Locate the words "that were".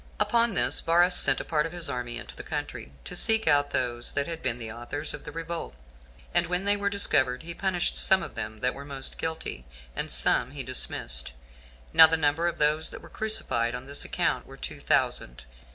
8.61-8.83, 12.89-13.09